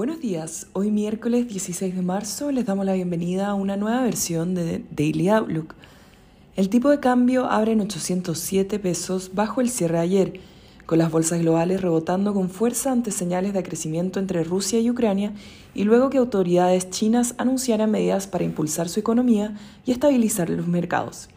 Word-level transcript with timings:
Buenos 0.00 0.20
días, 0.20 0.66
hoy 0.72 0.90
miércoles 0.90 1.46
16 1.46 1.94
de 1.94 2.00
marzo 2.00 2.50
les 2.50 2.64
damos 2.64 2.86
la 2.86 2.94
bienvenida 2.94 3.48
a 3.48 3.54
una 3.54 3.76
nueva 3.76 4.00
versión 4.00 4.54
de 4.54 4.82
Daily 4.90 5.28
Outlook. 5.28 5.74
El 6.56 6.70
tipo 6.70 6.88
de 6.88 7.00
cambio 7.00 7.44
abre 7.44 7.72
en 7.72 7.82
807 7.82 8.78
pesos 8.78 9.32
bajo 9.34 9.60
el 9.60 9.68
cierre 9.68 9.98
de 9.98 10.02
ayer, 10.02 10.40
con 10.86 10.96
las 10.96 11.10
bolsas 11.10 11.40
globales 11.40 11.82
rebotando 11.82 12.32
con 12.32 12.48
fuerza 12.48 12.92
ante 12.92 13.10
señales 13.10 13.52
de 13.52 13.62
crecimiento 13.62 14.20
entre 14.20 14.42
Rusia 14.42 14.80
y 14.80 14.88
Ucrania 14.88 15.34
y 15.74 15.84
luego 15.84 16.08
que 16.08 16.16
autoridades 16.16 16.88
chinas 16.88 17.34
anunciaran 17.36 17.90
medidas 17.90 18.26
para 18.26 18.44
impulsar 18.44 18.88
su 18.88 19.00
economía 19.00 19.54
y 19.84 19.92
estabilizar 19.92 20.48
los 20.48 20.66
mercados. 20.66 21.28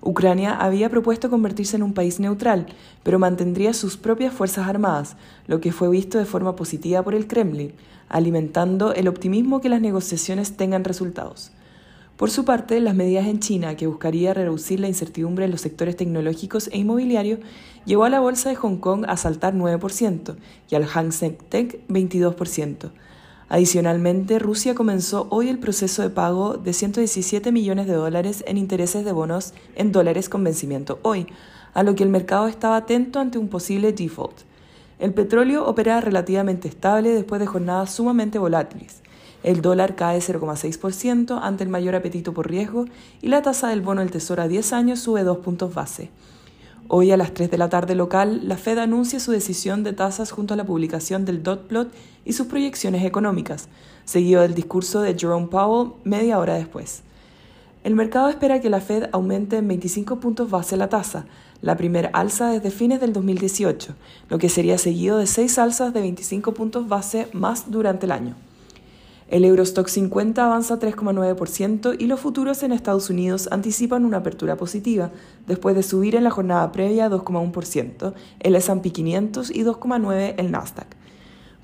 Ucrania 0.00 0.56
había 0.56 0.88
propuesto 0.88 1.30
convertirse 1.30 1.76
en 1.76 1.82
un 1.82 1.92
país 1.92 2.20
neutral, 2.20 2.66
pero 3.02 3.18
mantendría 3.18 3.72
sus 3.72 3.96
propias 3.96 4.32
fuerzas 4.32 4.68
armadas, 4.68 5.16
lo 5.46 5.60
que 5.60 5.72
fue 5.72 5.88
visto 5.88 6.18
de 6.18 6.24
forma 6.24 6.56
positiva 6.56 7.02
por 7.02 7.14
el 7.14 7.26
Kremlin, 7.26 7.72
alimentando 8.08 8.94
el 8.94 9.08
optimismo 9.08 9.60
que 9.60 9.68
las 9.68 9.80
negociaciones 9.80 10.56
tengan 10.56 10.84
resultados. 10.84 11.52
Por 12.16 12.30
su 12.30 12.44
parte, 12.44 12.80
las 12.80 12.96
medidas 12.96 13.26
en 13.28 13.38
China, 13.38 13.76
que 13.76 13.86
buscaría 13.86 14.34
reducir 14.34 14.80
la 14.80 14.88
incertidumbre 14.88 15.44
en 15.44 15.52
los 15.52 15.60
sectores 15.60 15.96
tecnológicos 15.96 16.68
e 16.72 16.78
inmobiliarios, 16.78 17.38
llevó 17.84 18.04
a 18.04 18.10
la 18.10 18.18
bolsa 18.18 18.48
de 18.48 18.56
Hong 18.56 18.78
Kong 18.78 19.04
a 19.06 19.16
saltar 19.16 19.54
9% 19.54 20.34
y 20.68 20.74
al 20.74 20.84
Hang 20.84 21.12
Seng 21.12 21.36
Tech 21.48 21.86
22%. 21.88 22.90
Adicionalmente, 23.50 24.38
Rusia 24.38 24.74
comenzó 24.74 25.26
hoy 25.30 25.48
el 25.48 25.58
proceso 25.58 26.02
de 26.02 26.10
pago 26.10 26.58
de 26.58 26.74
117 26.74 27.50
millones 27.50 27.86
de 27.86 27.94
dólares 27.94 28.44
en 28.46 28.58
intereses 28.58 29.06
de 29.06 29.12
bonos 29.12 29.54
en 29.74 29.90
dólares 29.90 30.28
con 30.28 30.44
vencimiento 30.44 30.98
hoy, 31.02 31.26
a 31.72 31.82
lo 31.82 31.94
que 31.94 32.02
el 32.02 32.10
mercado 32.10 32.46
estaba 32.46 32.76
atento 32.76 33.20
ante 33.20 33.38
un 33.38 33.48
posible 33.48 33.92
default. 33.92 34.40
El 34.98 35.14
petróleo 35.14 35.64
opera 35.66 36.00
relativamente 36.02 36.68
estable 36.68 37.10
después 37.10 37.40
de 37.40 37.46
jornadas 37.46 37.90
sumamente 37.90 38.38
volátiles. 38.38 39.00
El 39.42 39.62
dólar 39.62 39.94
cae 39.94 40.18
0,6% 40.18 41.38
ante 41.40 41.64
el 41.64 41.70
mayor 41.70 41.94
apetito 41.94 42.34
por 42.34 42.50
riesgo 42.50 42.84
y 43.22 43.28
la 43.28 43.40
tasa 43.40 43.68
del 43.68 43.80
bono 43.80 44.02
del 44.02 44.10
Tesoro 44.10 44.42
a 44.42 44.48
10 44.48 44.72
años 44.74 44.98
sube 44.98 45.22
2 45.22 45.38
puntos 45.38 45.72
base. 45.72 46.10
Hoy 46.90 47.10
a 47.10 47.18
las 47.18 47.34
3 47.34 47.50
de 47.50 47.58
la 47.58 47.68
tarde 47.68 47.94
local, 47.94 48.48
la 48.48 48.56
Fed 48.56 48.78
anuncia 48.78 49.20
su 49.20 49.30
decisión 49.30 49.84
de 49.84 49.92
tasas 49.92 50.30
junto 50.30 50.54
a 50.54 50.56
la 50.56 50.64
publicación 50.64 51.26
del 51.26 51.42
dot 51.42 51.66
plot 51.66 51.92
y 52.24 52.32
sus 52.32 52.46
proyecciones 52.46 53.04
económicas, 53.04 53.68
seguido 54.06 54.40
del 54.40 54.54
discurso 54.54 55.02
de 55.02 55.14
Jerome 55.14 55.48
Powell 55.48 55.92
media 56.04 56.38
hora 56.38 56.54
después. 56.54 57.02
El 57.84 57.94
mercado 57.94 58.30
espera 58.30 58.62
que 58.62 58.70
la 58.70 58.80
Fed 58.80 59.10
aumente 59.12 59.58
en 59.58 59.68
25 59.68 60.18
puntos 60.18 60.48
base 60.48 60.78
la 60.78 60.88
tasa, 60.88 61.26
la 61.60 61.76
primera 61.76 62.08
alza 62.14 62.52
desde 62.52 62.70
fines 62.70 63.02
del 63.02 63.12
2018, 63.12 63.94
lo 64.30 64.38
que 64.38 64.48
sería 64.48 64.78
seguido 64.78 65.18
de 65.18 65.26
seis 65.26 65.58
alzas 65.58 65.92
de 65.92 66.00
25 66.00 66.54
puntos 66.54 66.88
base 66.88 67.28
más 67.34 67.70
durante 67.70 68.06
el 68.06 68.12
año. 68.12 68.34
El 69.28 69.44
Eurostock 69.44 69.88
50 69.88 70.42
avanza 70.42 70.78
3,9% 70.78 71.96
y 71.98 72.06
los 72.06 72.18
futuros 72.18 72.62
en 72.62 72.72
Estados 72.72 73.10
Unidos 73.10 73.46
anticipan 73.52 74.06
una 74.06 74.18
apertura 74.18 74.56
positiva, 74.56 75.10
después 75.46 75.76
de 75.76 75.82
subir 75.82 76.14
en 76.14 76.24
la 76.24 76.30
jornada 76.30 76.72
previa 76.72 77.10
2,1%, 77.10 78.14
el 78.40 78.56
S&P 78.56 78.90
500 78.90 79.50
y 79.50 79.64
2,9% 79.64 80.34
el 80.38 80.50
Nasdaq. 80.50 80.86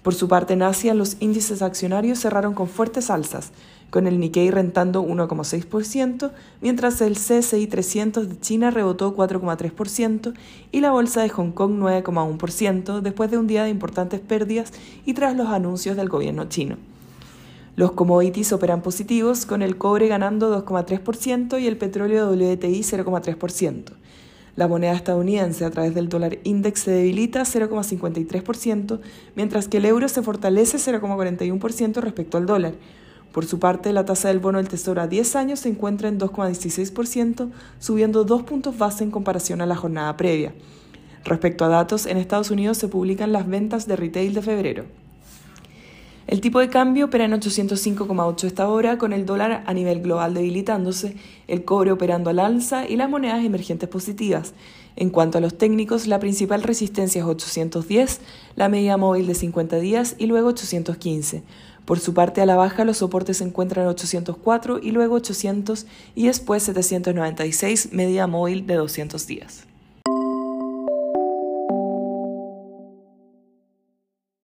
Por 0.02 0.14
su 0.14 0.28
parte, 0.28 0.52
en 0.52 0.60
Asia, 0.60 0.92
los 0.92 1.16
índices 1.20 1.62
accionarios 1.62 2.18
cerraron 2.18 2.52
con 2.52 2.68
fuertes 2.68 3.08
alzas, 3.08 3.52
con 3.88 4.06
el 4.06 4.20
Nikkei 4.20 4.50
rentando 4.50 5.02
1,6%, 5.02 6.32
mientras 6.60 7.00
el 7.00 7.14
CSI 7.14 7.66
300 7.66 8.28
de 8.28 8.40
China 8.40 8.70
rebotó 8.72 9.16
4,3% 9.16 10.34
y 10.70 10.80
la 10.80 10.90
bolsa 10.90 11.22
de 11.22 11.30
Hong 11.30 11.52
Kong 11.52 11.78
9,1% 11.78 13.00
después 13.00 13.30
de 13.30 13.38
un 13.38 13.46
día 13.46 13.64
de 13.64 13.70
importantes 13.70 14.20
pérdidas 14.20 14.74
y 15.06 15.14
tras 15.14 15.34
los 15.34 15.48
anuncios 15.48 15.96
del 15.96 16.10
gobierno 16.10 16.44
chino. 16.50 16.76
Los 17.76 17.92
commodities 17.92 18.52
operan 18.52 18.82
positivos, 18.82 19.46
con 19.46 19.60
el 19.60 19.76
cobre 19.76 20.06
ganando 20.06 20.64
2,3% 20.64 21.60
y 21.60 21.66
el 21.66 21.76
petróleo 21.76 22.30
WTI 22.30 22.80
0,3%. 22.82 23.84
La 24.54 24.68
moneda 24.68 24.92
estadounidense 24.92 25.64
a 25.64 25.70
través 25.70 25.92
del 25.96 26.08
dólar 26.08 26.38
index 26.44 26.82
se 26.82 26.92
debilita 26.92 27.42
0,53%, 27.42 29.00
mientras 29.34 29.66
que 29.66 29.78
el 29.78 29.86
euro 29.86 30.08
se 30.08 30.22
fortalece 30.22 30.78
0,41% 30.78 32.00
respecto 32.00 32.38
al 32.38 32.46
dólar. 32.46 32.74
Por 33.32 33.44
su 33.46 33.58
parte, 33.58 33.92
la 33.92 34.04
tasa 34.04 34.28
del 34.28 34.38
bono 34.38 34.58
del 34.58 34.68
Tesoro 34.68 35.02
a 35.02 35.08
10 35.08 35.34
años 35.34 35.58
se 35.58 35.68
encuentra 35.68 36.08
en 36.08 36.20
2,16%, 36.20 37.50
subiendo 37.80 38.22
2 38.22 38.44
puntos 38.44 38.78
base 38.78 39.02
en 39.02 39.10
comparación 39.10 39.60
a 39.60 39.66
la 39.66 39.74
jornada 39.74 40.16
previa. 40.16 40.54
Respecto 41.24 41.64
a 41.64 41.68
datos, 41.68 42.06
en 42.06 42.18
Estados 42.18 42.52
Unidos 42.52 42.78
se 42.78 42.86
publican 42.86 43.32
las 43.32 43.48
ventas 43.48 43.88
de 43.88 43.96
retail 43.96 44.34
de 44.34 44.42
febrero. 44.42 44.84
El 46.26 46.40
tipo 46.40 46.58
de 46.60 46.70
cambio 46.70 47.04
opera 47.04 47.26
en 47.26 47.32
805,8 47.32 48.44
esta 48.44 48.68
hora, 48.68 48.96
con 48.96 49.12
el 49.12 49.26
dólar 49.26 49.62
a 49.66 49.74
nivel 49.74 50.00
global 50.00 50.32
debilitándose, 50.32 51.16
el 51.48 51.64
cobre 51.64 51.92
operando 51.92 52.30
al 52.30 52.38
alza 52.38 52.88
y 52.88 52.96
las 52.96 53.10
monedas 53.10 53.44
emergentes 53.44 53.90
positivas. 53.90 54.54
En 54.96 55.10
cuanto 55.10 55.36
a 55.36 55.40
los 55.42 55.58
técnicos, 55.58 56.06
la 56.06 56.20
principal 56.20 56.62
resistencia 56.62 57.20
es 57.20 57.26
810, 57.26 58.20
la 58.56 58.70
media 58.70 58.96
móvil 58.96 59.26
de 59.26 59.34
50 59.34 59.78
días 59.80 60.16
y 60.16 60.26
luego 60.26 60.48
815. 60.48 61.42
Por 61.84 62.00
su 62.00 62.14
parte, 62.14 62.40
a 62.40 62.46
la 62.46 62.56
baja, 62.56 62.86
los 62.86 62.98
soportes 62.98 63.38
se 63.38 63.44
encuentran 63.44 63.84
en 63.84 63.90
804 63.90 64.78
y 64.82 64.92
luego 64.92 65.16
800 65.16 65.84
y 66.14 66.26
después 66.26 66.62
796, 66.62 67.92
media 67.92 68.26
móvil 68.26 68.66
de 68.66 68.76
200 68.76 69.26
días. 69.26 69.66